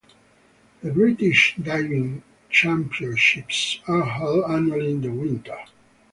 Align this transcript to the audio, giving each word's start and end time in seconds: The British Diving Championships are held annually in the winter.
The 0.81 0.89
British 0.91 1.55
Diving 1.61 2.23
Championships 2.49 3.81
are 3.87 4.01
held 4.03 4.45
annually 4.49 4.93
in 4.93 5.01
the 5.01 5.11
winter. 5.11 5.59